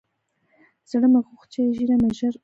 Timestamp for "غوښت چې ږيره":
1.25-1.95